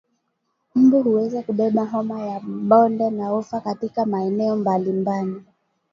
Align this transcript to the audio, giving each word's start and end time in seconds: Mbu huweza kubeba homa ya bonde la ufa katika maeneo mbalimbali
Mbu 0.75 1.03
huweza 1.03 1.41
kubeba 1.43 1.85
homa 1.85 2.19
ya 2.21 2.39
bonde 2.39 3.09
la 3.09 3.33
ufa 3.35 3.61
katika 3.61 4.05
maeneo 4.05 4.55
mbalimbali 4.55 5.43